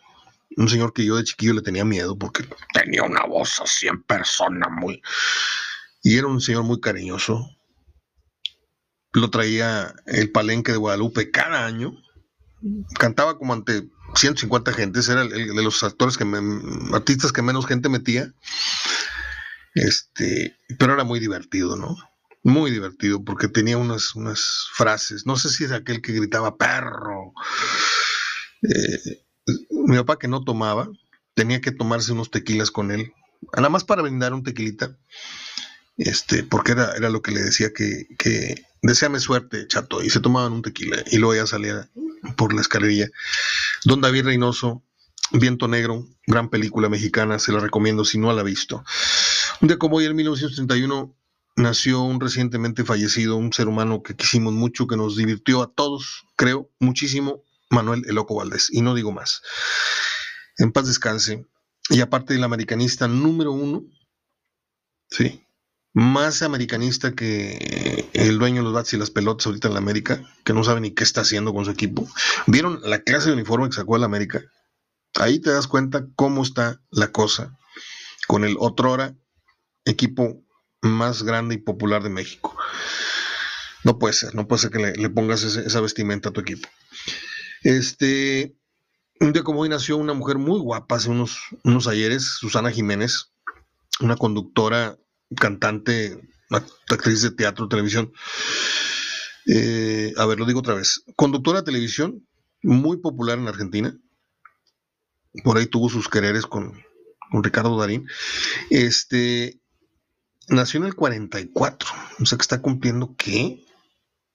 [0.55, 4.01] un señor que yo de chiquillo le tenía miedo porque tenía una voz así en
[4.03, 5.01] persona muy...
[6.03, 7.47] Y era un señor muy cariñoso.
[9.13, 11.93] Lo traía el palenque de Guadalupe cada año.
[12.99, 16.25] Cantaba como ante 150 gentes, era el, de los actores que
[16.93, 18.33] artistas que menos gente metía.
[19.73, 21.97] Este, pero era muy divertido, ¿no?
[22.43, 27.33] Muy divertido porque tenía unas, unas frases, no sé si es aquel que gritaba perro.
[28.63, 29.23] Eh,
[29.85, 30.89] mi papá que no tomaba,
[31.33, 33.13] tenía que tomarse unos tequilas con él,
[33.55, 34.97] nada más para brindar un tequilita,
[35.97, 40.19] este, porque era, era lo que le decía que, que deseame suerte, chato, y se
[40.19, 41.89] tomaban un tequila y luego ya salía
[42.35, 43.09] por la escalerilla.
[43.85, 44.83] Don David Reynoso,
[45.31, 48.83] Viento Negro, gran película mexicana, se la recomiendo si no la ha visto.
[49.61, 51.15] Un día como hoy, en 1931,
[51.55, 56.25] nació un recientemente fallecido, un ser humano que quisimos mucho, que nos divirtió a todos,
[56.35, 58.69] creo, muchísimo, Manuel Eloco Valdés.
[58.71, 59.41] Y no digo más.
[60.57, 61.45] En paz descanse.
[61.89, 63.83] Y aparte del americanista número uno,
[65.09, 65.45] sí,
[65.93, 70.21] más americanista que el dueño de los bats y las pelotas ahorita en la América,
[70.43, 72.07] que no sabe ni qué está haciendo con su equipo.
[72.47, 74.41] ¿Vieron la clase de uniforme que sacó el América?
[75.15, 77.57] Ahí te das cuenta cómo está la cosa
[78.27, 79.15] con el otrora
[79.83, 80.41] equipo
[80.81, 82.57] más grande y popular de México.
[83.83, 86.67] No puede ser, no puede ser que le, pongas esa vestimenta a tu equipo.
[87.63, 88.55] Este,
[89.19, 93.31] un día como hoy nació una mujer muy guapa hace unos, unos ayeres, Susana Jiménez,
[93.99, 94.97] una conductora,
[95.35, 96.19] cantante,
[96.89, 98.11] actriz de teatro, televisión.
[99.47, 101.03] Eh, a ver, lo digo otra vez.
[101.15, 102.27] Conductora de televisión,
[102.61, 103.97] muy popular en Argentina.
[105.43, 106.83] Por ahí tuvo sus quereres con,
[107.31, 108.07] con Ricardo Darín.
[108.69, 109.60] Este,
[110.51, 111.89] nació en el 44,
[112.19, 113.65] o sea que está cumpliendo, ¿qué?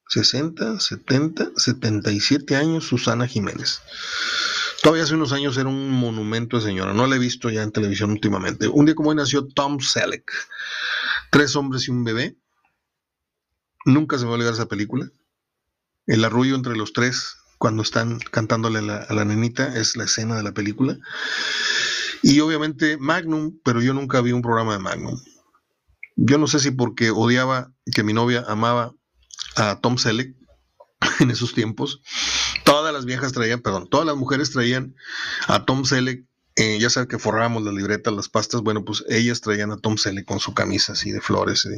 [0.08, 3.82] 60, 70, 77 años Susana Jiménez.
[4.82, 7.72] Todavía hace unos años era un monumento de señora, no la he visto ya en
[7.72, 8.68] televisión últimamente.
[8.68, 10.30] Un día como hoy nació Tom Selleck,
[11.30, 12.36] tres hombres y un bebé.
[13.84, 15.08] Nunca se me va a olvidar esa película.
[16.06, 20.04] El arrullo entre los tres cuando están cantándole a la, a la nenita es la
[20.04, 20.98] escena de la película.
[22.22, 25.20] Y obviamente Magnum, pero yo nunca vi un programa de Magnum.
[26.16, 28.94] Yo no sé si porque odiaba que mi novia amaba
[29.54, 30.34] a Tom Selleck
[31.20, 32.00] en esos tiempos.
[32.64, 34.96] Todas las viejas traían, perdón, todas las mujeres traían
[35.46, 36.24] a Tom Selleck.
[36.56, 38.62] Eh, ya sabes que forrábamos las libretas, las pastas.
[38.62, 41.68] Bueno, pues ellas traían a Tom Selleck con su camisa así de flores.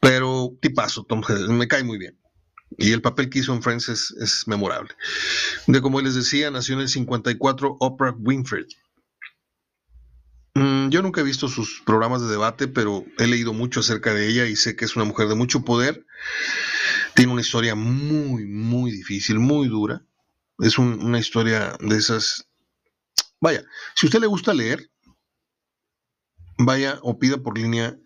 [0.00, 2.18] Pero tipazo, Tom Selleck, me cae muy bien.
[2.76, 4.94] Y el papel que hizo en Friends es, memorable.
[5.66, 8.66] De como les decía, nació en el 54 Oprah Winfrey.
[10.58, 14.26] Mm, yo nunca he visto sus programas de debate, pero he leído mucho acerca de
[14.26, 16.04] ella y sé que es una mujer de mucho poder.
[17.14, 20.02] Tiene una historia muy, muy difícil, muy dura.
[20.58, 22.48] Es una historia de esas...
[23.40, 24.90] Vaya, si usted le gusta leer,
[26.58, 27.96] vaya o pida por línea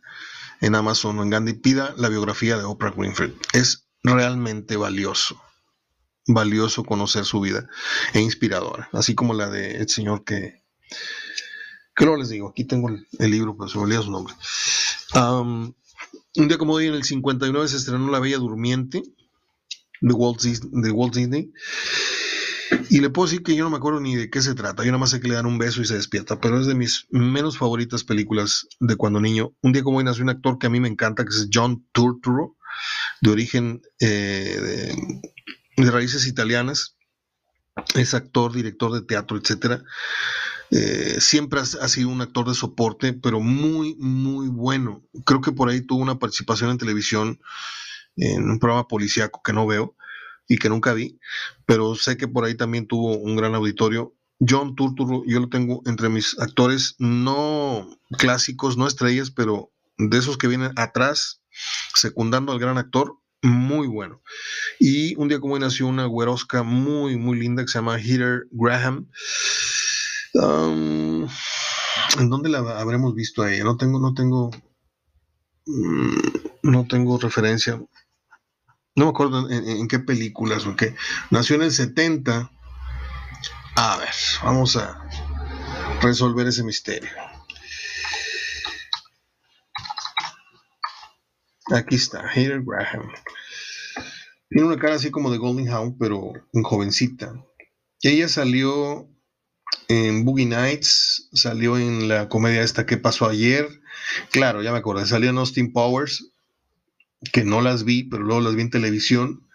[0.60, 3.34] en Amazon o en Gandhi, pida la biografía de Oprah Winfrey.
[3.54, 5.40] Es realmente valioso
[6.28, 7.68] valioso conocer su vida
[8.12, 10.62] e inspiradora, así como la del señor que,
[11.94, 14.34] que luego les digo, aquí tengo el, libro, pero se me olvida su nombre.
[15.14, 15.74] un
[16.48, 19.02] día como hoy, en el 59, se estrenó La Bella Durmiente
[20.02, 21.52] de Walt, de Walt Disney.
[22.90, 24.82] Y le puedo decir que yo no me acuerdo ni de qué se trata.
[24.82, 26.40] Yo nada más sé que le dan un beso y se despierta.
[26.40, 29.54] Pero es de mis menos favoritas películas de cuando niño.
[29.62, 31.86] Un día como hoy nació un actor que a mí me encanta, que es John
[31.92, 32.56] Turturro,
[33.20, 34.58] de origen eh,
[35.76, 36.96] de, de, raíces italianas.
[37.94, 39.82] Es actor, director de teatro, etcétera.
[40.74, 45.06] Eh, siempre ha, sido un actor de soporte, pero muy, muy bueno.
[45.26, 47.40] Creo que por ahí tuvo una participación en televisión
[48.16, 49.94] en un programa policíaco que no veo
[50.48, 51.18] y que nunca vi,
[51.66, 54.14] pero sé que por ahí también tuvo un gran auditorio.
[54.40, 60.38] John Turturro, yo lo tengo entre mis actores no clásicos, no estrellas, pero de esos
[60.38, 61.42] que vienen atrás,
[61.94, 64.22] secundando al gran actor, muy bueno.
[64.80, 68.46] Y un día como hoy nació una güerosca muy, muy linda que se llama Heather
[68.50, 69.08] Graham.
[70.34, 71.28] ¿En
[72.30, 73.64] dónde la habremos visto a ella?
[73.64, 74.50] No tengo, no tengo,
[75.66, 76.18] mm,
[76.62, 77.80] no tengo referencia.
[78.94, 80.94] No me acuerdo en, qué películas o qué.
[81.30, 82.50] Nació en el 70.
[83.76, 85.08] A ver, vamos a
[86.02, 87.10] resolver ese misterio.
[91.74, 93.10] Aquí está, Hader Graham.
[94.50, 97.32] Tiene una cara así como de Golden Hound, pero en jovencita.
[98.02, 99.08] Ella salió
[99.88, 103.68] en Boogie Nights, salió en la comedia esta que pasó ayer.
[104.30, 106.30] Claro, ya me acordé, salió en Austin Powers,
[107.32, 109.46] que no las vi, pero luego las vi en televisión.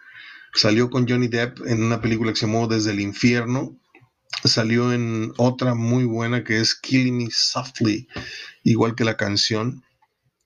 [0.54, 3.78] Salió con Johnny Depp en una película que se llamó Desde el Infierno.
[4.44, 8.08] Salió en otra muy buena que es Killing Me Softly,
[8.64, 9.84] igual que la canción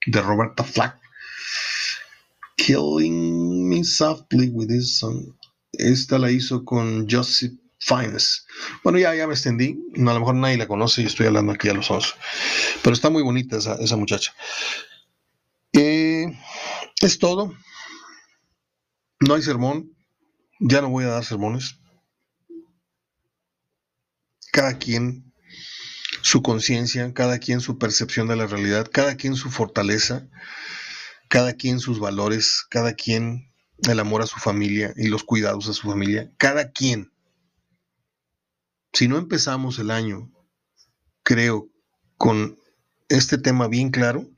[0.06, 0.98] de Roberta Flack.
[2.56, 5.34] Killing Me Softly with This Song.
[5.72, 7.52] Esta la hizo con Joseph
[7.84, 8.46] Fines.
[8.84, 9.76] Bueno, ya, ya me extendí.
[9.96, 12.10] a lo mejor nadie la conoce y estoy hablando aquí a los once.
[12.80, 14.32] Pero está muy bonita esa, muchacha.
[15.72, 16.26] Eh,
[17.00, 17.52] es todo.
[19.18, 19.96] No hay sermón.
[20.60, 21.80] Ya no voy a dar sermones.
[24.52, 25.32] Cada quien
[26.20, 30.28] su conciencia, cada quien su percepción de la realidad, cada quien su fortaleza,
[31.28, 33.52] cada quien sus valores, cada quien
[33.90, 37.11] el amor a su familia y los cuidados a su familia, cada quien
[38.92, 40.30] si no empezamos el año,
[41.22, 41.68] creo,
[42.16, 42.58] con
[43.08, 44.28] este tema bien claro,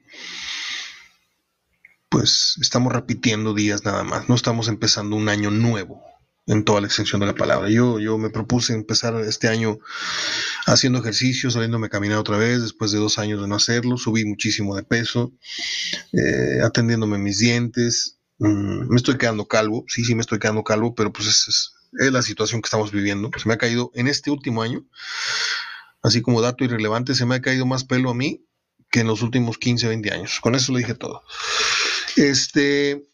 [2.09, 6.00] pues estamos repitiendo días nada más, no estamos empezando un año nuevo
[6.46, 7.70] en toda la extensión de la palabra.
[7.70, 9.78] Yo, yo me propuse empezar este año
[10.66, 14.24] haciendo ejercicio, saliéndome a caminar otra vez después de dos años de no hacerlo, subí
[14.24, 15.32] muchísimo de peso,
[16.12, 20.94] eh, atendiéndome mis dientes, mm, me estoy quedando calvo, sí, sí me estoy quedando calvo,
[20.94, 23.30] pero pues es, es la situación que estamos viviendo.
[23.36, 24.84] Se me ha caído en este último año,
[26.03, 28.47] así como dato irrelevante, se me ha caído más pelo a mí
[28.90, 30.40] que en los últimos 15, 20 años.
[30.40, 31.22] Con eso lo dije todo.
[32.16, 33.05] Este,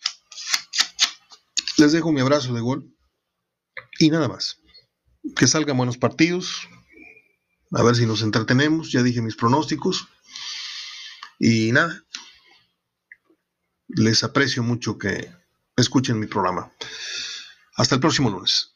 [1.79, 2.95] les dejo mi abrazo de gol
[3.99, 4.59] y nada más.
[5.37, 6.69] Que salgan buenos partidos.
[7.73, 8.93] A ver si nos entretenemos.
[8.93, 10.09] Ya dije mis pronósticos.
[11.39, 12.05] Y nada.
[13.89, 15.31] Les aprecio mucho que
[15.77, 16.71] escuchen mi programa.
[17.81, 18.75] Hasta el próximo lunes.